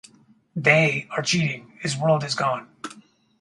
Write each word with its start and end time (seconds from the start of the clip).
"They" 0.55 1.07
are 1.11 1.21
cheating; 1.21 1.73
his 1.79 1.95
world 1.95 2.23
is 2.23 2.33
gone. 2.33 2.67